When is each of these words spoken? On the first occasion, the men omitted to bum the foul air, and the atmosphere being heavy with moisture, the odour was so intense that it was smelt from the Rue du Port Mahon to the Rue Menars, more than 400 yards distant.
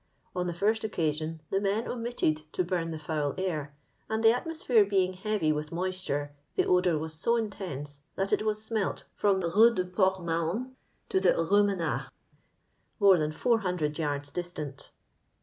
On 0.35 0.47
the 0.47 0.51
first 0.53 0.83
occasion, 0.83 1.41
the 1.51 1.61
men 1.61 1.87
omitted 1.87 2.51
to 2.53 2.63
bum 2.63 2.89
the 2.89 2.97
foul 2.97 3.35
air, 3.37 3.75
and 4.09 4.23
the 4.23 4.31
atmosphere 4.31 4.83
being 4.83 5.13
heavy 5.13 5.51
with 5.51 5.71
moisture, 5.71 6.31
the 6.55 6.65
odour 6.65 6.97
was 6.97 7.13
so 7.13 7.35
intense 7.37 7.99
that 8.15 8.33
it 8.33 8.41
was 8.41 8.59
smelt 8.59 9.03
from 9.13 9.41
the 9.41 9.51
Rue 9.51 9.75
du 9.75 9.85
Port 9.85 10.23
Mahon 10.23 10.75
to 11.09 11.19
the 11.19 11.35
Rue 11.35 11.63
Menars, 11.63 12.09
more 12.99 13.19
than 13.19 13.31
400 13.31 13.99
yards 13.99 14.31
distant. 14.31 14.89